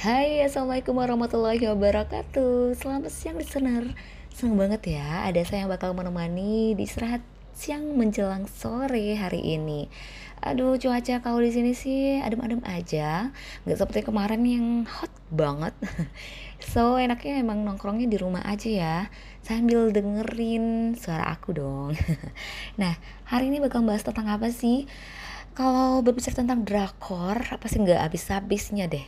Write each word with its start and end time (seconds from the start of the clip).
Hai, 0.00 0.40
Assalamualaikum 0.40 0.96
warahmatullahi 0.96 1.60
wabarakatuh. 1.60 2.72
Selamat 2.72 3.12
siang 3.12 3.36
listener. 3.36 3.84
Senang 4.32 4.56
banget 4.56 4.96
ya, 4.96 5.28
ada 5.28 5.44
saya 5.44 5.68
yang 5.68 5.72
bakal 5.76 5.92
menemani 5.92 6.72
di 6.72 6.88
istirahat 6.88 7.20
siang 7.52 8.00
menjelang 8.00 8.48
sore 8.48 9.12
hari 9.12 9.44
ini. 9.44 9.92
Aduh, 10.40 10.80
cuaca 10.80 11.20
kalau 11.20 11.44
di 11.44 11.52
sini 11.52 11.76
sih 11.76 12.16
adem-adem 12.16 12.64
aja. 12.64 13.28
Gak 13.68 13.76
seperti 13.76 14.08
kemarin 14.08 14.40
yang 14.48 14.66
hot 14.88 15.12
banget. 15.28 15.76
So, 16.72 16.96
enaknya 16.96 17.44
emang 17.44 17.68
nongkrongnya 17.68 18.08
di 18.08 18.20
rumah 18.20 18.44
aja 18.44 18.68
ya 18.68 18.96
Sambil 19.44 19.92
dengerin 19.92 20.96
suara 20.96 21.28
aku 21.28 21.52
dong. 21.52 21.92
Nah, 22.80 22.96
hari 23.28 23.52
ini 23.52 23.60
bakal 23.60 23.84
bahas 23.84 24.00
tentang 24.00 24.32
apa 24.32 24.48
sih? 24.48 24.88
Kalau 25.52 26.00
berbicara 26.00 26.40
tentang 26.40 26.64
drakor, 26.64 27.36
apa 27.52 27.68
sih 27.68 27.84
nggak 27.84 28.00
habis-habisnya 28.00 28.88
deh. 28.88 29.04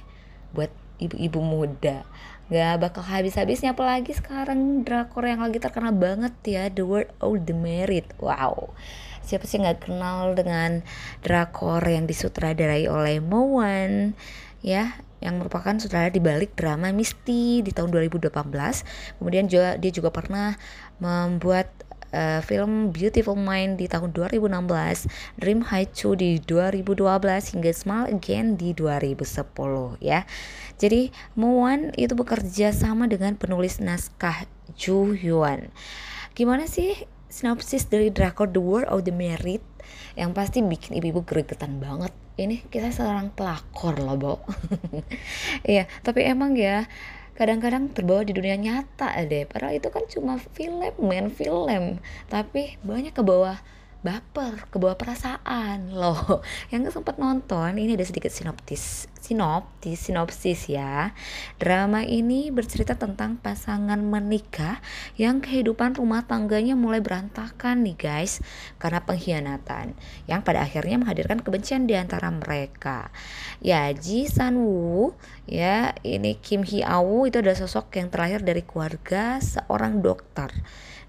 Buat 0.53 0.82
ibu-ibu 0.99 1.41
muda. 1.41 2.05
Gak 2.53 2.85
bakal 2.85 3.07
habis-habisnya 3.07 3.73
apalagi 3.73 4.13
sekarang 4.13 4.85
drakor 4.85 5.25
yang 5.25 5.41
lagi 5.41 5.57
terkenal 5.57 5.97
banget 5.97 6.35
ya 6.45 6.69
The 6.69 6.85
World 6.85 7.13
of 7.23 7.49
the 7.49 7.57
Merit. 7.57 8.13
Wow. 8.21 8.77
Siapa 9.23 9.47
sih 9.47 9.63
nggak 9.63 9.89
kenal 9.89 10.35
dengan 10.35 10.83
drakor 11.23 11.81
yang 11.87 12.05
disutradarai 12.11 12.91
oleh 12.91 13.23
Moan 13.23 14.19
ya 14.61 14.99
yang 15.23 15.39
merupakan 15.39 15.79
sutradara 15.79 16.11
di 16.11 16.19
balik 16.19 16.59
drama 16.59 16.91
Misty 16.91 17.63
di 17.63 17.71
tahun 17.71 17.95
2018. 17.95 18.35
Kemudian 19.23 19.47
juga 19.47 19.79
dia 19.79 19.93
juga 19.95 20.11
pernah 20.11 20.59
membuat 20.99 21.71
uh, 22.13 22.41
film 22.45 22.93
Beautiful 22.93 23.35
Mind 23.35 23.81
di 23.81 23.89
tahun 23.89 24.13
2016, 24.15 25.09
Dream 25.41 25.61
High 25.65 25.91
2 25.91 26.15
di 26.21 26.31
2012 26.45 27.03
hingga 27.57 27.73
Smile 27.73 28.09
Again 28.13 28.55
di 28.61 28.77
2010 28.77 29.99
ya. 29.99 30.29
Jadi 30.77 31.11
Moan 31.35 31.91
itu 31.97 32.13
bekerja 32.13 32.71
sama 32.71 33.09
dengan 33.09 33.35
penulis 33.35 33.81
naskah 33.81 34.47
Ju 34.77 35.17
Hyun. 35.17 35.73
Gimana 36.33 36.69
sih 36.69 36.97
sinopsis 37.33 37.89
dari 37.89 38.13
drakor 38.13 38.53
The 38.53 38.61
World 38.61 38.89
of 38.93 39.09
the 39.09 39.15
Merit 39.15 39.65
yang 40.15 40.37
pasti 40.37 40.61
bikin 40.61 41.01
ibu-ibu 41.01 41.25
gregetan 41.25 41.81
banget. 41.81 42.13
Ini 42.37 42.65
kita 42.69 42.89
seorang 42.93 43.33
pelakor 43.33 43.97
loh, 44.01 44.17
Bo. 44.17 44.35
Iya, 45.69 45.89
tapi 46.01 46.25
emang 46.25 46.57
ya 46.57 46.89
kadang-kadang 47.33 47.91
terbawa 47.93 48.23
di 48.23 48.37
dunia 48.37 48.57
nyata 48.61 49.17
deh 49.25 49.49
padahal 49.49 49.79
itu 49.79 49.89
kan 49.89 50.05
cuma 50.09 50.37
film 50.37 50.85
men 51.01 51.33
film. 51.33 51.99
Tapi 52.29 52.77
banyak 52.85 53.17
ke 53.17 53.23
bawah 53.25 53.59
baper 54.03 54.67
ke 54.67 54.77
bawah 54.83 54.99
perasaan 54.99 55.95
loh. 55.95 56.43
Yang 56.75 56.99
sempat 56.99 57.23
nonton 57.23 57.79
ini 57.79 57.95
ada 57.95 58.03
sedikit 58.03 58.35
sinoptis 58.35 59.07
sinoptis 59.23 60.11
sinopsis 60.11 60.67
ya. 60.67 61.15
Drama 61.63 62.03
ini 62.03 62.51
bercerita 62.51 62.99
tentang 62.99 63.39
pasangan 63.39 64.03
menikah 64.03 64.83
yang 65.15 65.39
kehidupan 65.39 65.95
rumah 65.95 66.27
tangganya 66.27 66.75
mulai 66.75 66.99
berantakan 66.99 67.87
nih 67.87 67.95
guys 67.95 68.43
karena 68.83 69.07
pengkhianatan 69.07 69.95
yang 70.27 70.43
pada 70.43 70.67
akhirnya 70.67 70.99
menghadirkan 70.99 71.39
kebencian 71.39 71.87
di 71.87 71.95
antara 71.95 72.35
mereka. 72.35 73.15
Ya 73.63 73.87
Ji 73.95 74.27
San 74.27 74.59
Woo 74.59 75.15
ya 75.47 75.95
ini 76.03 76.35
Kim 76.43 76.67
Hee 76.67 76.83
Awu 76.83 77.31
itu 77.31 77.39
adalah 77.39 77.57
sosok 77.57 77.95
yang 78.03 78.11
terlahir 78.11 78.43
dari 78.43 78.67
keluarga 78.67 79.39
seorang 79.39 80.03
dokter 80.03 80.51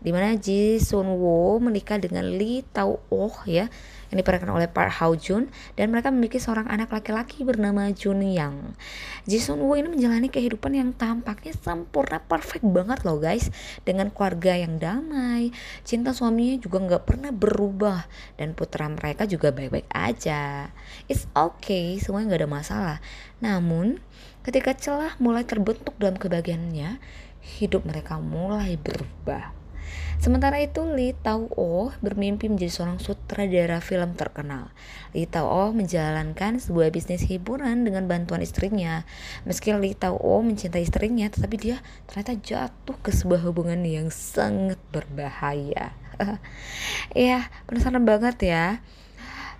di 0.03 0.11
mana 0.11 0.35
Ji 0.35 0.77
Sun 0.83 1.07
Woo 1.15 1.57
menikah 1.63 1.95
dengan 1.97 2.27
Lee 2.27 2.61
Tao 2.75 2.99
Oh 3.07 3.33
ya 3.47 3.71
yang 4.13 4.21
diperankan 4.21 4.53
oleh 4.53 4.69
Park 4.69 5.01
Hao 5.01 5.17
Jun 5.17 5.49
dan 5.73 5.89
mereka 5.89 6.13
memiliki 6.13 6.37
seorang 6.37 6.69
anak 6.69 6.93
laki-laki 6.93 7.41
bernama 7.41 7.89
Jun 7.89 8.21
Yang. 8.21 8.77
Ji 9.25 9.41
Sun 9.41 9.63
Woo 9.65 9.73
ini 9.73 9.89
menjalani 9.89 10.29
kehidupan 10.29 10.77
yang 10.77 10.93
tampaknya 10.93 11.57
sempurna 11.57 12.21
perfect 12.21 12.61
banget 12.61 13.01
loh 13.01 13.17
guys 13.17 13.49
dengan 13.81 14.13
keluarga 14.13 14.53
yang 14.53 14.77
damai, 14.77 15.49
cinta 15.81 16.13
suaminya 16.13 16.61
juga 16.61 16.77
nggak 16.85 17.03
pernah 17.09 17.31
berubah 17.33 18.05
dan 18.37 18.53
putra 18.53 18.85
mereka 18.85 19.25
juga 19.25 19.49
baik-baik 19.49 19.89
aja. 19.89 20.69
It's 21.09 21.25
okay, 21.33 21.97
semuanya 21.97 22.37
nggak 22.37 22.41
ada 22.45 22.51
masalah. 22.51 22.97
Namun 23.41 23.97
ketika 24.45 24.77
celah 24.77 25.17
mulai 25.17 25.41
terbentuk 25.41 25.97
dalam 25.97 26.21
kebahagiaannya, 26.21 27.01
hidup 27.57 27.81
mereka 27.89 28.21
mulai 28.21 28.77
berubah. 28.77 29.62
Sementara 30.23 30.55
itu 30.63 30.87
Lee 30.87 31.11
Tao 31.11 31.51
Oh 31.59 31.91
bermimpi 31.99 32.47
menjadi 32.47 32.71
seorang 32.71 32.97
sutradara 33.03 33.83
film 33.83 34.15
terkenal. 34.15 34.71
Lee 35.11 35.27
Tao 35.27 35.51
Oh 35.51 35.69
menjalankan 35.75 36.63
sebuah 36.63 36.95
bisnis 36.95 37.27
hiburan 37.27 37.83
dengan 37.83 38.07
bantuan 38.07 38.39
istrinya. 38.39 39.03
Meski 39.43 39.75
Lee 39.75 39.99
Tao 39.99 40.15
Oh 40.15 40.39
mencintai 40.39 40.87
istrinya, 40.87 41.27
tetapi 41.27 41.55
dia 41.59 41.83
ternyata 42.07 42.39
jatuh 42.39 42.95
ke 43.03 43.11
sebuah 43.11 43.43
hubungan 43.51 43.83
yang 43.83 44.07
sangat 44.07 44.79
berbahaya. 44.95 45.91
Iya, 47.11 47.51
penasaran 47.67 48.07
banget 48.07 48.37
ya. 48.47 48.65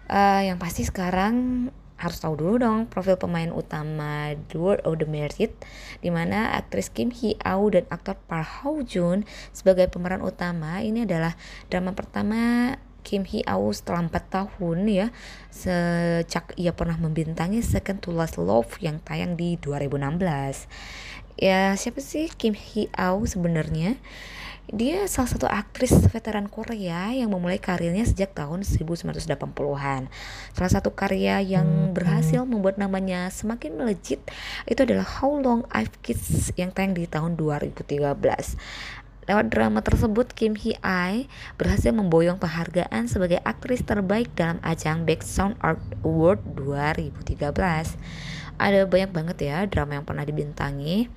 Uh, 0.07 0.47
yang 0.47 0.59
pasti 0.59 0.87
sekarang 0.87 1.67
harus 2.03 2.19
tahu 2.19 2.35
dulu 2.35 2.59
dong 2.59 2.79
profil 2.91 3.15
pemain 3.15 3.47
utama 3.55 4.35
The 4.51 4.59
World 4.59 4.83
of 4.83 4.99
the 4.99 5.07
Merit 5.07 5.55
di 6.03 6.11
mana 6.11 6.51
aktris 6.59 6.91
Kim 6.91 7.15
Hee 7.15 7.39
Au 7.47 7.71
dan 7.71 7.87
aktor 7.87 8.19
Park 8.27 8.61
Ho 8.61 8.83
Jun 8.83 9.23
sebagai 9.55 9.87
pemeran 9.87 10.19
utama. 10.19 10.83
Ini 10.83 11.07
adalah 11.07 11.39
drama 11.71 11.95
pertama 11.95 12.75
Kim 13.03 13.23
Hee 13.27 13.47
Au 13.47 13.71
setelah 13.71 14.03
4 14.07 14.11
tahun 14.31 14.77
ya 14.87 15.07
sejak 15.51 16.55
ia 16.59 16.71
pernah 16.75 16.95
membintangi 16.99 17.59
Second 17.63 17.99
to 18.03 18.11
Last 18.15 18.39
Love 18.39 18.79
yang 18.79 19.03
tayang 19.03 19.35
di 19.35 19.59
2016 19.59 20.67
ya 21.37 21.75
siapa 21.75 21.99
sih 21.99 22.31
Kim 22.31 22.55
Hee 22.55 22.87
Au 22.95 23.27
sebenarnya 23.27 23.99
dia 24.71 25.03
salah 25.11 25.27
satu 25.27 25.43
aktris 25.43 25.91
veteran 26.07 26.47
Korea 26.47 27.11
yang 27.11 27.35
memulai 27.35 27.59
karirnya 27.59 28.07
sejak 28.07 28.31
tahun 28.31 28.63
1980-an. 28.63 30.07
Salah 30.55 30.71
satu 30.71 30.95
karya 30.95 31.43
yang 31.43 31.91
berhasil 31.91 32.47
membuat 32.47 32.79
namanya 32.79 33.27
semakin 33.27 33.75
melejit 33.75 34.23
itu 34.63 34.79
adalah 34.79 35.03
How 35.03 35.35
Long 35.35 35.67
I've 35.67 35.99
Kissed 35.99 36.55
yang 36.55 36.71
tayang 36.71 36.95
di 36.95 37.03
tahun 37.03 37.35
2013. 37.35 37.83
Lewat 39.23 39.55
drama 39.55 39.79
tersebut, 39.79 40.35
Kim 40.35 40.55
Hee 40.59 40.75
Ai 40.83 41.31
berhasil 41.55 41.95
memboyong 41.95 42.39
penghargaan 42.39 43.07
sebagai 43.07 43.39
aktris 43.43 43.83
terbaik 43.83 44.31
dalam 44.35 44.59
ajang 44.63 45.07
Back 45.07 45.23
Sound 45.23 45.55
Art 45.63 45.79
Award 46.03 46.43
2013. 46.59 47.51
Ada 48.59 48.83
banyak 48.83 49.11
banget 49.15 49.37
ya 49.43 49.63
drama 49.67 49.99
yang 49.99 50.05
pernah 50.07 50.27
dibintangi. 50.27 51.07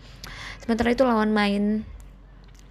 Sementara 0.63 0.95
itu 0.95 1.03
lawan 1.03 1.35
main 1.35 1.83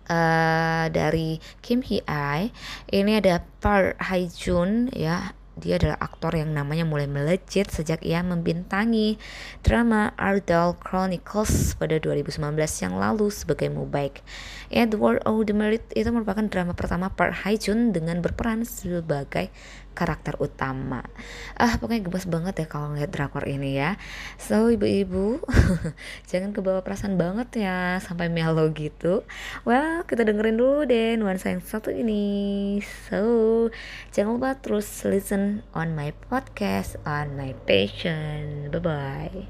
uh, 0.09 0.85
dari 0.89 1.37
Kim 1.61 1.81
Hee 1.85 2.05
Ai 2.05 2.49
ini 2.89 3.17
ada 3.17 3.41
Park 3.61 3.97
Hae 4.01 4.29
Jun 4.29 4.89
ya. 4.93 5.33
Dia 5.55 5.79
adalah 5.79 5.95
aktor 6.03 6.35
yang 6.35 6.51
namanya 6.51 6.83
mulai 6.83 7.07
melejit 7.07 7.71
sejak 7.71 8.03
ia 8.03 8.19
membintangi 8.19 9.15
drama 9.63 10.11
Ardell 10.19 10.75
Chronicles 10.75 11.79
pada 11.79 11.95
2019 11.95 12.43
yang 12.83 12.99
lalu 12.99 13.31
sebagai 13.31 13.71
Mubaik. 13.71 14.19
Edward 14.67 15.23
of 15.23 15.47
the 15.47 15.55
itu 15.95 16.09
merupakan 16.11 16.43
drama 16.51 16.75
pertama 16.75 17.07
Park 17.07 17.47
Hae 17.47 17.55
Jun 17.55 17.95
dengan 17.95 18.19
berperan 18.19 18.67
sebagai 18.67 19.47
karakter 19.95 20.35
utama. 20.43 21.01
Ah, 21.55 21.79
pokoknya 21.79 22.03
gemes 22.03 22.27
banget 22.27 22.53
ya 22.61 22.67
kalau 22.67 22.91
ngeliat 22.91 23.09
drakor 23.09 23.47
ini 23.47 23.79
ya. 23.79 23.95
So, 24.35 24.67
ibu-ibu, 24.67 25.39
jangan 26.29 26.51
kebawa 26.51 26.83
perasaan 26.83 27.15
banget 27.15 27.63
ya 27.63 27.97
sampai 28.03 28.27
melo 28.27 28.67
gitu. 28.75 29.23
Well, 29.63 30.03
kita 30.03 30.27
dengerin 30.27 30.59
dulu 30.59 30.83
deh 30.83 31.15
nuansa 31.15 31.55
yang 31.55 31.63
satu 31.63 31.95
ini. 31.95 32.83
So, 33.07 33.71
jangan 34.11 34.35
lupa 34.35 34.59
terus 34.59 35.07
listen 35.07 35.63
on 35.71 35.95
my 35.95 36.11
podcast 36.27 36.99
on 37.07 37.39
my 37.39 37.55
passion. 37.63 38.67
Bye-bye. 38.75 39.47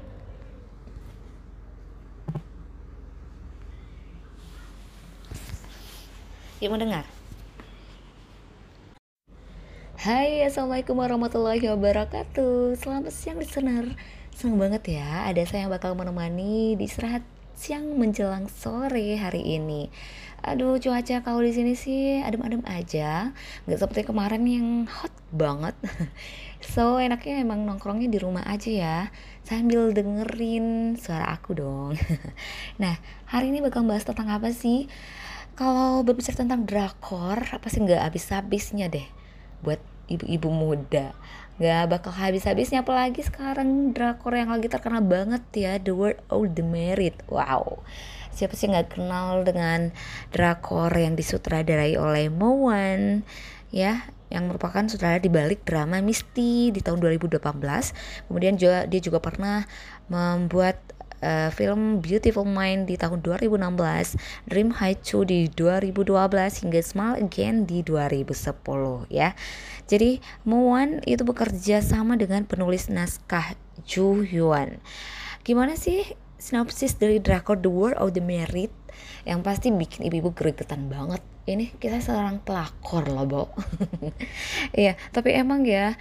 Yuk 6.56 6.72
mau 6.72 6.80
dengar? 6.80 7.15
Hai 10.06 10.46
assalamualaikum 10.46 11.02
warahmatullahi 11.02 11.66
wabarakatuh. 11.66 12.78
Selamat 12.78 13.10
siang 13.10 13.42
listener. 13.42 13.90
Senang 14.30 14.54
banget 14.54 15.02
ya 15.02 15.26
ada 15.26 15.42
saya 15.42 15.66
yang 15.66 15.74
bakal 15.74 15.98
menemani 15.98 16.78
di 16.78 16.86
istirahat 16.86 17.26
siang 17.58 17.98
menjelang 17.98 18.46
sore 18.46 19.18
hari 19.18 19.42
ini. 19.42 19.90
Aduh 20.46 20.78
cuaca 20.78 21.26
kalau 21.26 21.42
di 21.42 21.50
sini 21.50 21.74
sih 21.74 22.22
adem-adem 22.22 22.62
aja. 22.70 23.34
Gak 23.66 23.82
seperti 23.82 24.06
kemarin 24.06 24.46
yang 24.46 24.86
hot 24.86 25.10
banget. 25.34 25.74
So 26.62 27.02
enaknya 27.02 27.42
emang 27.42 27.66
nongkrongnya 27.66 28.06
di 28.06 28.22
rumah 28.22 28.46
aja 28.46 28.70
ya 28.70 28.98
Sambil 29.42 29.90
dengerin 29.90 30.94
suara 31.02 31.34
aku 31.34 31.58
dong. 31.58 31.98
Nah 32.82 32.94
hari 33.26 33.50
ini 33.50 33.58
bakal 33.58 33.82
bahas 33.82 34.06
tentang 34.06 34.30
apa 34.30 34.54
sih? 34.54 34.86
Kalau 35.58 36.06
berbicara 36.06 36.46
tentang 36.46 36.62
drakor 36.62 37.42
apa 37.42 37.66
sih 37.66 37.82
nggak 37.82 38.06
habis-habisnya 38.06 38.86
deh? 38.86 39.10
Buat 39.66 39.95
ibu-ibu 40.06 40.48
muda 40.50 41.14
Gak 41.56 41.88
bakal 41.88 42.12
habis-habisnya 42.12 42.84
apalagi 42.84 43.24
sekarang 43.24 43.96
drakor 43.96 44.36
yang 44.36 44.52
lagi 44.52 44.68
terkenal 44.68 45.00
banget 45.00 45.40
ya 45.56 45.80
The 45.80 45.96
World 45.96 46.20
of 46.28 46.52
the 46.52 46.60
Merit. 46.60 47.16
Wow. 47.32 47.80
Siapa 48.28 48.52
sih 48.52 48.68
nggak 48.68 49.00
kenal 49.00 49.40
dengan 49.40 49.88
drakor 50.36 50.92
yang 50.92 51.16
disutradarai 51.16 51.96
oleh 51.96 52.28
Mowan 52.28 53.24
ya 53.72 54.04
yang 54.28 54.52
merupakan 54.52 54.84
sutradara 54.84 55.16
di 55.16 55.32
balik 55.32 55.64
drama 55.64 56.04
Misty 56.04 56.68
di 56.76 56.84
tahun 56.84 57.00
2018. 57.00 57.40
Kemudian 58.28 58.60
juga 58.60 58.84
dia 58.84 59.00
juga 59.00 59.24
pernah 59.24 59.64
membuat 60.12 60.76
uh, 61.22 61.48
film 61.52 62.02
Beautiful 62.02 62.48
Mind 62.48 62.88
di 62.90 62.96
tahun 62.98 63.22
2016, 63.22 64.16
Dream 64.48 64.70
High 64.74 64.98
2 65.00 65.28
di 65.28 65.40
2012 65.52 66.12
hingga 66.64 66.80
Smile 66.82 67.16
Again 67.20 67.64
di 67.68 67.84
2010 67.84 69.08
ya. 69.12 69.32
Jadi 69.86 70.18
Moan 70.44 71.00
itu 71.06 71.22
bekerja 71.22 71.84
sama 71.84 72.18
dengan 72.18 72.44
penulis 72.44 72.90
naskah 72.90 73.54
Ju 73.86 74.24
Hyun. 74.26 74.82
Gimana 75.46 75.78
sih 75.78 76.02
sinopsis 76.36 76.98
dari 77.00 77.22
drakor 77.22 77.56
The 77.60 77.70
World 77.72 77.98
of 77.98 78.12
the 78.12 78.22
Merit 78.22 78.70
yang 79.24 79.40
pasti 79.42 79.72
bikin 79.72 80.06
ibu-ibu 80.08 80.32
gregetan 80.32 80.88
banget 80.88 81.20
ini 81.46 81.72
kita 81.78 82.02
seorang 82.02 82.42
pelakor 82.42 83.06
loh 83.06 83.26
Bo 83.26 83.44
iya 84.76 84.98
tapi 85.14 85.34
emang 85.34 85.62
ya 85.62 85.94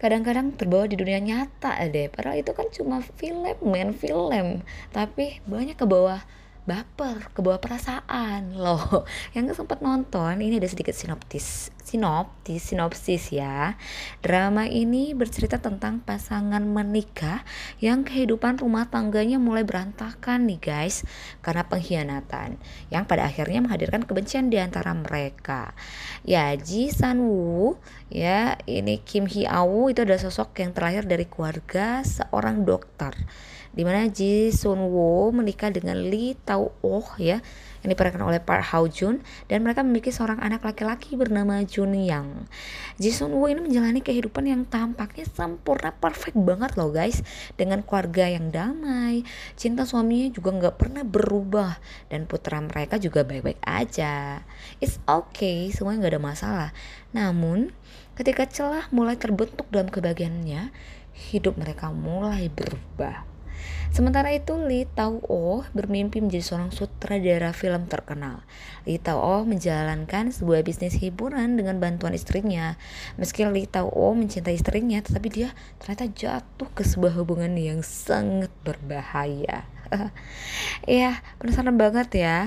kadang-kadang 0.00 0.56
terbawa 0.56 0.88
di 0.88 0.96
dunia 0.96 1.20
nyata 1.20 1.76
deh 1.92 2.08
padahal 2.08 2.40
itu 2.40 2.50
kan 2.56 2.66
cuma 2.72 3.04
film 3.20 3.44
men 3.60 3.92
film. 3.92 4.64
Tapi 4.90 5.44
banyak 5.44 5.76
ke 5.76 5.84
bawah 5.84 6.24
baper 6.68 7.32
ke 7.32 7.40
bawah 7.40 7.60
perasaan 7.60 8.56
loh. 8.56 9.04
Yang 9.36 9.60
sempat 9.60 9.80
nonton 9.80 10.40
ini 10.40 10.60
ada 10.60 10.68
sedikit 10.68 10.92
sinoptis 10.92 11.72
sinoptis 11.90 12.70
sinopsis 12.70 13.34
ya. 13.34 13.74
Drama 14.22 14.70
ini 14.70 15.10
bercerita 15.10 15.58
tentang 15.58 15.98
pasangan 15.98 16.62
menikah 16.62 17.42
yang 17.82 18.06
kehidupan 18.06 18.62
rumah 18.62 18.86
tangganya 18.86 19.42
mulai 19.42 19.66
berantakan 19.66 20.46
nih 20.46 20.60
guys 20.62 21.02
karena 21.42 21.66
pengkhianatan 21.66 22.62
yang 22.94 23.10
pada 23.10 23.26
akhirnya 23.26 23.66
menghadirkan 23.66 24.06
kebencian 24.06 24.54
di 24.54 24.62
antara 24.62 24.94
mereka. 24.94 25.74
Ya 26.22 26.54
Ji 26.54 26.94
San 26.94 27.26
Woo 27.26 27.74
ya 28.06 28.54
ini 28.70 29.02
Kim 29.02 29.26
Hee 29.26 29.50
Aw 29.50 29.90
itu 29.90 30.06
adalah 30.06 30.22
sosok 30.22 30.62
yang 30.62 30.70
terlahir 30.70 31.02
dari 31.10 31.26
keluarga 31.26 32.06
seorang 32.06 32.62
dokter 32.62 33.18
di 33.70 33.82
mana 33.86 34.06
Ji 34.10 34.50
Sun 34.50 34.90
Woo 34.90 35.30
menikah 35.30 35.70
dengan 35.70 35.98
Lee 35.98 36.34
Tao 36.34 36.74
Oh 36.82 37.06
ya 37.16 37.38
yang 37.80 37.88
diperankan 37.96 38.20
oleh 38.20 38.42
Park 38.44 38.76
Hao 38.76 38.84
Jun 38.90 39.24
dan 39.48 39.64
mereka 39.64 39.80
memiliki 39.80 40.12
seorang 40.12 40.36
anak 40.42 40.66
laki-laki 40.66 41.16
bernama 41.16 41.64
Jun 41.64 41.96
Yang. 41.96 42.50
Ji 43.00 43.10
Sun 43.14 43.32
Woo 43.32 43.48
ini 43.48 43.64
menjalani 43.64 44.04
kehidupan 44.04 44.44
yang 44.44 44.62
tampaknya 44.68 45.24
sempurna 45.24 45.94
perfect 45.96 46.36
banget 46.36 46.76
loh 46.76 46.92
guys 46.92 47.24
dengan 47.56 47.80
keluarga 47.86 48.28
yang 48.28 48.52
damai, 48.52 49.24
cinta 49.56 49.88
suaminya 49.88 50.28
juga 50.34 50.50
nggak 50.52 50.76
pernah 50.76 51.02
berubah 51.06 51.80
dan 52.12 52.28
putra 52.28 52.60
mereka 52.60 53.00
juga 53.00 53.24
baik-baik 53.24 53.62
aja. 53.64 54.44
It's 54.82 55.00
okay, 55.08 55.72
semuanya 55.72 56.04
nggak 56.04 56.14
ada 56.18 56.22
masalah. 56.22 56.70
Namun 57.16 57.72
Ketika 58.20 58.44
celah 58.44 58.84
mulai 58.92 59.16
terbentuk 59.16 59.64
dalam 59.72 59.88
kebahagiaannya, 59.88 60.68
hidup 61.32 61.56
mereka 61.56 61.88
mulai 61.88 62.52
berubah. 62.52 63.29
Sementara 63.90 64.30
itu, 64.30 64.54
Lee 64.54 64.86
Tao 64.86 65.18
Oh 65.26 65.66
bermimpi 65.74 66.22
menjadi 66.22 66.46
seorang 66.46 66.70
sutradara 66.70 67.50
film 67.50 67.90
terkenal. 67.90 68.46
Lee 68.86 69.02
Tao 69.02 69.18
Oh 69.18 69.42
menjalankan 69.42 70.30
sebuah 70.30 70.62
bisnis 70.62 70.94
hiburan 71.02 71.58
dengan 71.58 71.82
bantuan 71.82 72.14
istrinya. 72.14 72.78
Meski 73.18 73.42
Lee 73.50 73.66
Tao 73.66 73.90
Oh 73.90 74.14
mencintai 74.14 74.54
istrinya, 74.54 75.02
tetapi 75.02 75.28
dia 75.28 75.50
ternyata 75.82 76.06
jatuh 76.06 76.70
ke 76.70 76.86
sebuah 76.86 77.18
hubungan 77.18 77.50
yang 77.58 77.82
sangat 77.82 78.54
berbahaya. 78.62 79.66
Iya, 80.86 81.18
penasaran 81.42 81.74
banget 81.74 82.08
ya. 82.14 82.38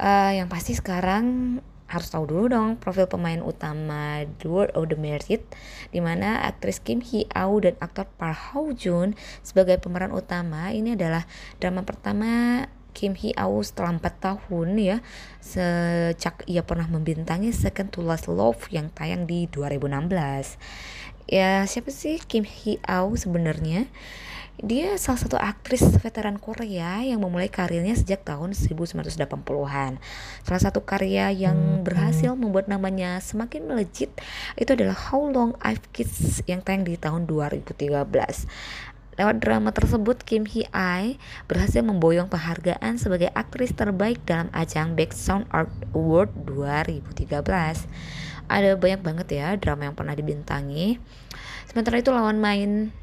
Uh, 0.00 0.32
yang 0.32 0.48
pasti 0.48 0.72
sekarang 0.72 1.58
harus 1.88 2.08
tahu 2.12 2.28
dulu 2.28 2.44
dong 2.52 2.76
profil 2.76 3.08
pemain 3.08 3.40
utama 3.40 4.28
The 4.38 4.48
World 4.48 4.72
of 4.76 4.92
the 4.92 4.98
Merit 5.00 5.42
di 5.88 6.04
mana 6.04 6.44
aktris 6.44 6.84
Kim 6.84 7.00
Hee 7.00 7.24
Aw 7.32 7.52
dan 7.64 7.74
aktor 7.80 8.04
Park 8.20 8.52
Hao 8.52 8.70
Jun 8.76 9.16
sebagai 9.40 9.80
pemeran 9.80 10.12
utama. 10.12 10.68
Ini 10.68 11.00
adalah 11.00 11.24
drama 11.56 11.82
pertama 11.88 12.62
Kim 12.92 13.16
Hee 13.16 13.32
Aw 13.38 13.62
setelah 13.64 13.96
4 13.96 14.04
tahun 14.20 14.68
ya 14.74 14.96
sejak 15.40 16.44
ia 16.50 16.66
pernah 16.66 16.90
membintangi 16.90 17.54
Second 17.54 17.88
to 17.94 18.04
Last 18.04 18.26
Love 18.26 18.68
yang 18.74 18.92
tayang 18.92 19.24
di 19.24 19.46
2016 19.48 20.58
ya 21.28 21.62
siapa 21.68 21.90
sih 21.94 22.18
Kim 22.24 22.42
Hee 22.42 22.82
Aw 22.84 23.14
sebenarnya 23.14 23.86
dia 24.58 24.98
salah 24.98 25.20
satu 25.22 25.38
aktris 25.38 25.86
veteran 26.02 26.34
Korea 26.42 26.98
yang 27.06 27.22
memulai 27.22 27.46
karirnya 27.46 27.94
sejak 27.94 28.26
tahun 28.26 28.58
1980-an. 28.58 30.02
Salah 30.42 30.62
satu 30.62 30.82
karya 30.82 31.30
yang 31.30 31.86
berhasil 31.86 32.34
membuat 32.34 32.66
namanya 32.66 33.22
semakin 33.22 33.70
melejit 33.70 34.10
itu 34.58 34.70
adalah 34.74 34.98
How 34.98 35.30
Long 35.30 35.54
I've 35.62 35.86
Kissed 35.94 36.42
yang 36.50 36.66
tayang 36.66 36.82
di 36.82 36.98
tahun 36.98 37.30
2013. 37.30 37.70
Lewat 39.18 39.42
drama 39.42 39.74
tersebut, 39.74 40.22
Kim 40.22 40.46
Hee 40.46 40.70
Ai 40.70 41.18
berhasil 41.50 41.82
memboyong 41.82 42.30
penghargaan 42.30 43.02
sebagai 43.02 43.30
aktris 43.34 43.74
terbaik 43.74 44.22
dalam 44.22 44.46
ajang 44.54 44.94
Back 44.94 45.10
Sound 45.10 45.46
Art 45.50 45.70
Award 45.90 46.34
2013. 46.46 47.30
Ada 48.46 48.78
banyak 48.78 49.02
banget 49.02 49.28
ya 49.34 49.54
drama 49.58 49.90
yang 49.90 49.94
pernah 49.98 50.14
dibintangi. 50.14 51.02
Sementara 51.66 51.98
itu 51.98 52.14
lawan 52.14 52.38
main 52.38 52.94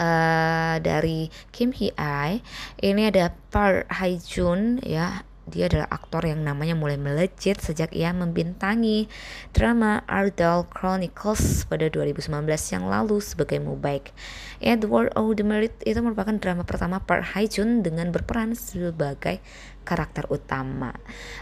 uh, 0.00 0.80
dari 0.80 1.28
Kim 1.52 1.76
Hee 1.76 1.92
Ai 2.00 2.40
ini 2.80 3.12
ada 3.12 3.36
Park 3.52 3.92
Hae 3.92 4.16
Jun 4.16 4.80
ya 4.80 5.22
dia 5.50 5.66
adalah 5.66 5.90
aktor 5.90 6.22
yang 6.24 6.46
namanya 6.46 6.78
mulai 6.78 6.94
melejit 6.94 7.58
sejak 7.58 7.90
ia 7.90 8.14
membintangi 8.14 9.10
drama 9.50 10.06
Ardell 10.06 10.64
Chronicles 10.70 11.66
pada 11.66 11.90
2019 11.90 12.30
yang 12.70 12.86
lalu 12.86 13.18
sebagai 13.18 13.58
Mubaik. 13.58 14.14
Edward 14.62 15.10
O. 15.18 15.34
The 15.34 15.42
Merit 15.42 15.74
itu 15.82 15.98
merupakan 15.98 16.38
drama 16.38 16.62
pertama 16.62 17.02
Park 17.02 17.34
Hae 17.34 17.50
Jun 17.50 17.82
dengan 17.82 18.14
berperan 18.14 18.54
sebagai 18.54 19.42
karakter 19.90 20.28
utama. 20.28 20.92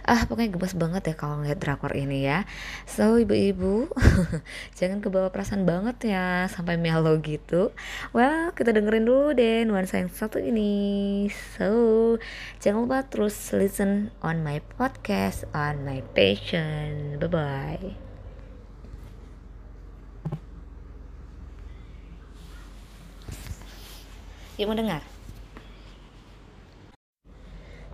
Ah, 0.06 0.24
pokoknya 0.24 0.54
gemes 0.54 0.74
banget 0.78 1.12
ya 1.12 1.14
kalau 1.18 1.42
ngeliat 1.42 1.58
drakor 1.58 1.92
ini 1.98 2.24
ya. 2.24 2.46
So, 2.86 3.18
ibu-ibu, 3.18 3.90
jangan 4.78 5.02
kebawa 5.02 5.34
perasaan 5.34 5.66
banget 5.66 6.14
ya 6.14 6.46
sampai 6.46 6.78
melo 6.78 7.18
gitu. 7.18 7.74
Well, 8.14 8.54
kita 8.54 8.70
dengerin 8.70 9.04
dulu 9.04 9.34
deh 9.34 9.66
nuansa 9.66 10.00
yang 10.00 10.08
satu 10.08 10.38
ini. 10.38 11.26
So, 11.58 11.68
jangan 12.62 12.86
lupa 12.86 13.04
terus 13.10 13.34
listen 13.52 13.97
on 14.22 14.46
my 14.46 14.62
podcast, 14.78 15.42
on 15.50 15.82
my 15.82 16.02
passion. 16.14 17.18
Bye-bye. 17.18 17.94
Yuk 24.58 24.66
mendengar. 24.70 25.02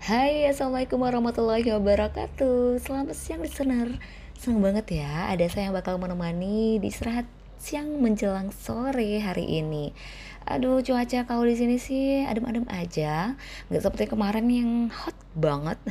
Hai 0.04 0.44
assalamualaikum 0.52 1.00
warahmatullahi 1.00 1.64
wabarakatuh 1.64 2.76
Selamat 2.76 3.16
siang 3.16 3.40
listener 3.40 3.96
Senang 4.36 4.60
banget 4.60 5.00
ya 5.00 5.32
ada 5.32 5.48
saya 5.48 5.72
yang 5.72 5.76
bakal 5.80 5.96
menemani 5.96 6.76
di 6.76 6.92
istirahat 6.92 7.24
siang 7.64 7.96
menjelang 8.04 8.52
sore 8.52 9.24
hari 9.24 9.64
ini. 9.64 9.96
Aduh 10.44 10.84
cuaca 10.84 11.24
kalau 11.24 11.48
di 11.48 11.56
sini 11.56 11.80
sih 11.80 12.20
adem-adem 12.28 12.68
aja. 12.68 13.32
Gak 13.72 13.80
seperti 13.80 14.12
kemarin 14.12 14.44
yang 14.52 14.70
hot 14.92 15.16
banget. 15.32 15.80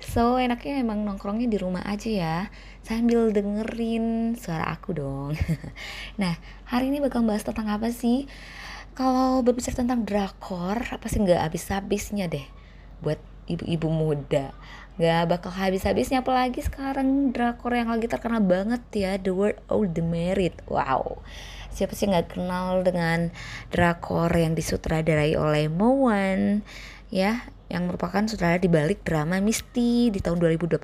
So 0.00 0.40
enaknya 0.40 0.80
emang 0.80 1.04
nongkrongnya 1.04 1.44
di 1.48 1.60
rumah 1.60 1.84
aja 1.84 2.08
ya. 2.08 2.38
Sambil 2.84 3.32
dengerin 3.32 4.36
suara 4.36 4.68
aku 4.68 4.96
dong. 4.96 5.32
Nah 6.20 6.36
hari 6.68 6.92
ini 6.92 7.00
bakal 7.00 7.24
bahas 7.24 7.44
tentang 7.44 7.72
apa 7.72 7.88
sih? 7.88 8.28
Kalau 8.92 9.40
berbicara 9.40 9.80
tentang 9.80 10.04
drakor 10.04 10.84
apa 10.84 11.06
sih 11.08 11.20
nggak 11.20 11.40
habis-habisnya 11.40 12.28
deh. 12.28 12.44
Buat 13.00 13.20
ibu-ibu 13.48 13.88
muda 13.88 14.52
Gak 15.00 15.32
bakal 15.32 15.48
habis-habisnya 15.56 16.20
apalagi 16.20 16.60
sekarang 16.60 17.32
drakor 17.32 17.72
yang 17.72 17.88
lagi 17.88 18.04
terkenal 18.04 18.44
banget 18.44 18.84
ya 18.92 19.16
The 19.16 19.32
World 19.32 19.56
of 19.72 19.96
the 19.96 20.04
Merit 20.04 20.60
Wow 20.68 21.24
Siapa 21.70 21.96
sih 21.96 22.10
nggak 22.10 22.36
kenal 22.36 22.84
dengan 22.84 23.32
drakor 23.72 24.28
yang 24.34 24.52
disutradarai 24.52 25.38
oleh 25.38 25.70
Mowan 25.70 26.66
ya 27.08 27.48
yang 27.70 27.86
merupakan 27.86 28.26
sutradara 28.26 28.58
di 28.58 28.66
balik 28.66 29.06
drama 29.06 29.38
Misty 29.38 30.10
di 30.10 30.18
tahun 30.18 30.42
2018. 30.42 30.82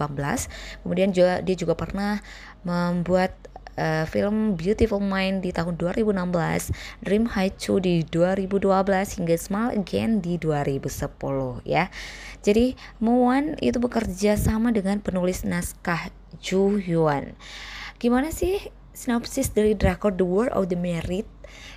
Kemudian 0.87 1.11
juga 1.11 1.42
dia 1.42 1.56
juga 1.58 1.75
pernah 1.75 2.23
membuat 2.62 3.35
uh, 3.76 4.04
film 4.09 4.56
Beautiful 4.56 4.99
Mind 4.99 5.45
di 5.45 5.52
tahun 5.52 5.76
2016, 5.78 6.73
Dream 7.04 7.25
High 7.28 7.54
2 7.54 7.80
di 7.85 7.95
2012 8.09 9.16
hingga 9.21 9.37
Smile 9.37 9.73
Again 9.76 10.25
di 10.25 10.40
2010 10.40 11.62
ya. 11.62 11.92
Jadi 12.42 12.75
Moan 12.99 13.54
itu 13.61 13.76
bekerja 13.78 14.35
sama 14.40 14.73
dengan 14.73 15.00
penulis 15.00 15.45
naskah 15.45 16.11
Ju 16.40 16.80
Hyun. 16.80 17.37
Gimana 17.97 18.33
sih 18.33 18.61
sinopsis 18.97 19.52
dari 19.52 19.76
drakor 19.76 20.16
The 20.16 20.25
World 20.25 20.56
of 20.56 20.73
the 20.73 20.78
Merit 20.80 21.28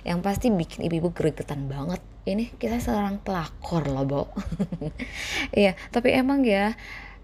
yang 0.02 0.24
pasti 0.24 0.48
bikin 0.48 0.88
ibu-ibu 0.88 1.12
gregetan 1.12 1.68
banget. 1.68 2.00
Ini 2.24 2.56
kita 2.56 2.80
seorang 2.80 3.20
pelakor 3.20 3.84
loh, 3.88 4.04
Bo. 4.08 4.22
Iya, 5.60 5.76
tapi 5.92 6.12
emang 6.16 6.44
ya 6.44 6.76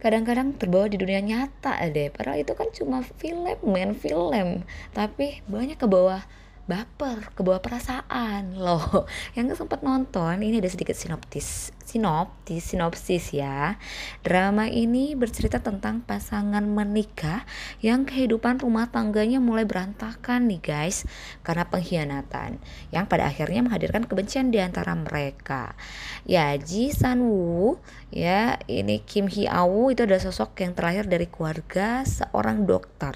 kadang-kadang 0.03 0.55
terbawa 0.57 0.87
di 0.87 1.00
dunia 1.00 1.21
nyata 1.25 1.81
deh. 1.91 2.12
Padahal 2.12 2.43
itu 2.43 2.53
kan 2.53 2.69
cuma 2.73 3.00
film, 3.03 3.57
men, 3.65 3.97
film. 3.97 4.62
Tapi 4.93 5.41
banyak 5.49 5.81
ke 5.81 5.87
bawah 5.88 6.25
baper, 6.66 7.30
ke 7.30 7.46
bawah 7.46 7.62
perasaan 7.62 8.58
loh. 8.58 9.06
Yang 9.38 9.62
sempat 9.62 9.87
nonton, 9.87 10.42
ini 10.42 10.58
ada 10.58 10.66
sedikit 10.66 10.99
sinoptis, 10.99 11.70
sinoptis, 11.87 12.75
sinopsis 12.75 13.30
ya. 13.30 13.78
Drama 14.26 14.66
ini 14.66 15.14
bercerita 15.14 15.62
tentang 15.62 16.02
pasangan 16.02 16.66
menikah 16.66 17.46
yang 17.78 18.02
kehidupan 18.02 18.58
rumah 18.58 18.90
tangganya 18.90 19.38
mulai 19.38 19.62
berantakan 19.62 20.50
nih 20.50 20.58
guys 20.58 21.06
karena 21.46 21.70
pengkhianatan 21.70 22.58
yang 22.90 23.06
pada 23.06 23.30
akhirnya 23.30 23.62
menghadirkan 23.62 24.11
kebencian 24.11 24.50
di 24.50 24.58
antara 24.58 24.99
mereka. 24.99 25.78
Ya, 26.26 26.50
Ji 26.58 26.90
San 26.90 27.23
Woo 27.23 27.78
ya, 28.11 28.58
ini 28.66 28.99
Kim 29.06 29.30
Hee 29.30 29.46
Aw 29.46 29.94
itu 29.94 30.02
adalah 30.02 30.20
sosok 30.20 30.58
yang 30.66 30.75
terlahir 30.75 31.06
dari 31.06 31.30
keluarga 31.30 32.02
seorang 32.02 32.66
dokter 32.66 33.14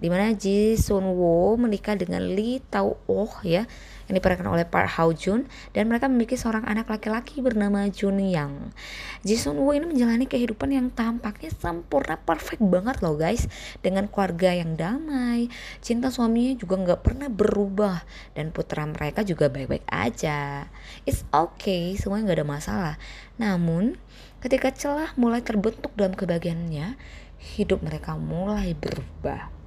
di 0.00 0.08
mana 0.08 0.32
Ji 0.32 0.80
Sun 0.80 1.04
Woo 1.12 1.60
menikah 1.60 1.94
dengan 1.94 2.24
Lee 2.24 2.64
Tao 2.72 2.96
Oh 3.04 3.30
ya 3.44 3.68
yang 4.10 4.18
diperankan 4.18 4.50
oleh 4.50 4.66
Park 4.66 4.98
Hao 4.98 5.14
Jun 5.14 5.46
dan 5.70 5.86
mereka 5.86 6.10
memiliki 6.10 6.34
seorang 6.34 6.66
anak 6.66 6.90
laki-laki 6.90 7.38
bernama 7.38 7.86
Jun 7.86 8.18
Yang. 8.18 8.74
Ji 9.22 9.38
Sun 9.38 9.62
Woo 9.62 9.70
ini 9.70 9.86
menjalani 9.86 10.26
kehidupan 10.26 10.74
yang 10.74 10.90
tampaknya 10.90 11.54
sempurna 11.54 12.18
perfect 12.18 12.58
banget 12.58 12.98
loh 13.06 13.14
guys 13.14 13.46
dengan 13.84 14.10
keluarga 14.10 14.50
yang 14.50 14.74
damai, 14.74 15.46
cinta 15.78 16.10
suaminya 16.10 16.58
juga 16.58 16.74
nggak 16.82 17.00
pernah 17.06 17.28
berubah 17.30 18.02
dan 18.34 18.50
putra 18.50 18.82
mereka 18.88 19.22
juga 19.22 19.46
baik-baik 19.46 19.86
aja. 19.86 20.66
It's 21.06 21.22
okay, 21.30 21.94
semuanya 21.94 22.34
nggak 22.34 22.38
ada 22.42 22.48
masalah. 22.48 22.94
Namun 23.38 23.94
ketika 24.42 24.74
celah 24.74 25.14
mulai 25.14 25.44
terbentuk 25.44 25.94
dalam 25.94 26.18
kebahagiaannya, 26.18 26.98
hidup 27.54 27.84
mereka 27.86 28.18
mulai 28.18 28.74
berubah. 28.74 29.59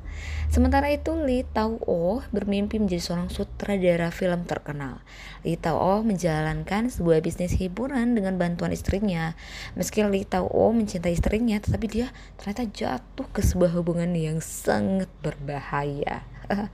Sementara 0.53 0.93
itu 0.93 1.17
Lee 1.17 1.41
Tao 1.49 1.81
Oh 1.89 2.21
bermimpi 2.29 2.77
menjadi 2.77 3.01
seorang 3.01 3.33
sutradara 3.33 4.13
film 4.13 4.45
terkenal. 4.45 5.01
Lee 5.41 5.57
Tao 5.57 5.81
Oh 5.81 6.01
menjalankan 6.05 6.93
sebuah 6.93 7.25
bisnis 7.25 7.57
hiburan 7.57 8.13
dengan 8.13 8.37
bantuan 8.37 8.69
istrinya. 8.69 9.33
Meski 9.73 10.05
Lee 10.05 10.29
Tao 10.29 10.45
Oh 10.45 10.69
mencintai 10.69 11.17
istrinya, 11.17 11.57
tetapi 11.57 11.85
dia 11.89 12.07
ternyata 12.37 12.69
jatuh 12.69 13.27
ke 13.33 13.41
sebuah 13.41 13.73
hubungan 13.81 14.13
yang 14.13 14.37
sangat 14.39 15.09
berbahaya. 15.25 16.21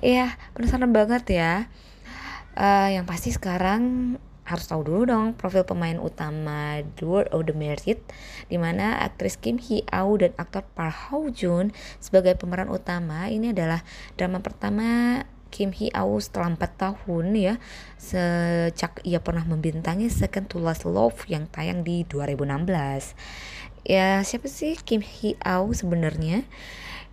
Iya, 0.00 0.36
penasaran 0.54 0.92
banget 0.92 1.24
ya. 1.28 1.66
Uh, 2.54 2.88
yang 2.94 3.06
pasti 3.08 3.32
sekarang 3.34 4.16
harus 4.50 4.66
tahu 4.66 4.82
dulu 4.82 5.02
dong 5.06 5.26
profil 5.38 5.62
pemain 5.62 5.96
utama 6.02 6.82
The 6.98 7.06
World 7.06 7.30
of 7.30 7.46
the 7.46 7.54
Merit 7.54 8.02
di 8.50 8.58
mana 8.58 8.98
aktris 8.98 9.38
Kim 9.38 9.62
Hee 9.62 9.86
Aw 9.94 10.10
dan 10.18 10.34
aktor 10.34 10.66
Park 10.74 11.14
Ho 11.14 11.30
Joon 11.30 11.70
sebagai 12.02 12.34
pemeran 12.34 12.66
utama. 12.66 13.30
Ini 13.30 13.54
adalah 13.54 13.86
drama 14.18 14.42
pertama 14.42 15.22
Kim 15.54 15.70
Hee 15.74 15.94
Aw 15.94 16.18
setelah 16.22 16.50
4 16.54 16.62
tahun 16.78 17.26
ya 17.34 17.54
sejak 17.98 19.02
ia 19.06 19.22
pernah 19.22 19.46
membintangi 19.46 20.10
Second 20.10 20.46
to 20.50 20.58
Last 20.62 20.86
Love 20.86 21.26
yang 21.26 21.50
tayang 21.50 21.82
di 21.82 22.06
2016 22.06 23.86
ya 23.86 24.22
siapa 24.22 24.46
sih 24.46 24.78
Kim 24.78 25.02
Hee 25.02 25.38
Aw 25.42 25.66
sebenarnya 25.74 26.46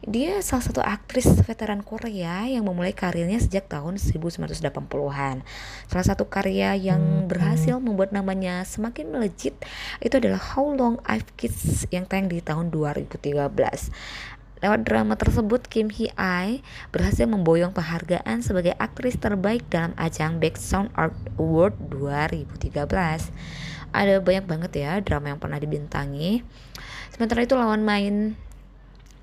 dia 0.05 0.37
salah 0.45 0.61
satu 0.61 0.81
aktris 0.85 1.25
veteran 1.41 1.81
Korea 1.81 2.45
yang 2.45 2.69
memulai 2.69 2.93
karirnya 2.93 3.41
sejak 3.41 3.65
tahun 3.65 3.97
1980-an. 3.97 5.41
Salah 5.89 6.05
satu 6.05 6.29
karya 6.29 6.77
yang 6.77 7.25
berhasil 7.25 7.81
membuat 7.81 8.13
namanya 8.13 8.61
semakin 8.61 9.09
melejit 9.09 9.57
itu 9.97 10.13
adalah 10.21 10.37
How 10.37 10.69
Long 10.69 11.01
I've 11.01 11.33
Kissed 11.33 11.89
yang 11.89 12.05
tayang 12.05 12.29
di 12.29 12.45
tahun 12.45 12.69
2013. 12.69 13.17
Lewat 14.57 14.89
drama 14.89 15.13
tersebut, 15.13 15.69
Kim 15.69 15.93
Hee 15.93 16.09
Ai 16.17 16.65
berhasil 16.89 17.29
memboyong 17.29 17.77
penghargaan 17.77 18.41
sebagai 18.41 18.73
aktris 18.81 19.17
terbaik 19.17 19.65
dalam 19.69 19.93
ajang 20.01 20.41
Baek 20.41 20.57
Sound 20.57 20.89
Art 20.97 21.13
Award 21.37 21.77
2013. 21.93 22.73
Ada 23.93 24.17
banyak 24.21 24.45
banget 24.49 24.71
ya 24.77 24.97
drama 25.01 25.33
yang 25.33 25.41
pernah 25.41 25.61
dibintangi. 25.61 26.41
Sementara 27.13 27.45
itu 27.45 27.53
lawan 27.53 27.85
main 27.85 28.33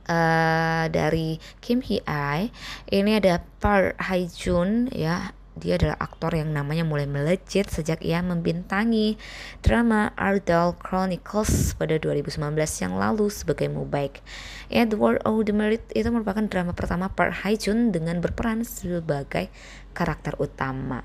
uh, 0.08 0.86
dari 0.88 1.38
Kim 1.60 1.80
Hee 1.84 2.04
Ai 2.04 2.52
ini 2.88 3.18
ada 3.18 3.42
Park 3.60 4.00
Hae 4.00 4.28
Jun 4.28 4.88
ya 4.92 5.32
dia 5.54 5.78
adalah 5.78 5.94
aktor 6.02 6.34
yang 6.34 6.50
namanya 6.50 6.82
mulai 6.82 7.06
melejit 7.06 7.70
sejak 7.70 8.02
ia 8.02 8.18
membintangi 8.18 9.14
drama 9.62 10.10
Ardell 10.18 10.74
Chronicles 10.82 11.78
pada 11.78 11.94
2019 11.94 12.42
yang 12.82 12.94
lalu 12.98 13.30
sebagai 13.30 13.70
Mubaik. 13.70 14.18
Edward 14.66 15.22
O. 15.22 15.38
The 15.46 15.54
itu 15.94 16.08
merupakan 16.10 16.42
drama 16.50 16.74
pertama 16.74 17.06
Park 17.06 17.46
Hae 17.46 17.54
Jun 17.54 17.94
dengan 17.94 18.18
berperan 18.18 18.66
sebagai 18.66 19.46
karakter 19.94 20.34
utama. 20.42 21.00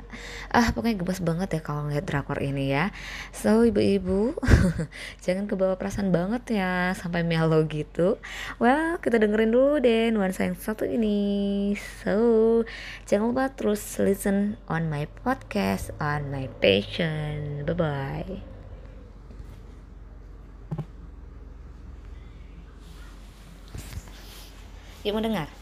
Ah, 0.50 0.74
pokoknya 0.74 1.00
gemes 1.00 1.22
banget 1.22 1.50
ya 1.56 1.62
kalau 1.62 1.86
ngeliat 1.86 2.04
drakor 2.10 2.42
ini 2.42 2.74
ya. 2.74 2.90
So, 3.30 3.64
ibu-ibu, 3.64 4.34
jangan 5.24 5.46
kebawa 5.46 5.78
perasaan 5.78 6.10
banget 6.10 6.58
ya 6.58 6.98
sampai 6.98 7.22
melo 7.22 7.62
gitu. 7.70 8.18
Well, 8.58 8.98
kita 8.98 9.22
dengerin 9.22 9.54
dulu 9.54 9.78
deh 9.78 10.10
nuansa 10.10 10.50
yang 10.50 10.58
satu 10.58 10.90
ini. 10.90 11.78
So, 12.02 12.66
jangan 13.06 13.32
lupa 13.32 13.54
terus 13.54 14.02
listen 14.02 14.58
on 14.66 14.90
my 14.90 15.06
podcast 15.22 15.94
on 16.02 16.34
my 16.34 16.50
passion. 16.58 17.64
Bye-bye. 17.70 18.42
Yuk 25.08 25.16
mau 25.16 25.24
dengar? 25.24 25.59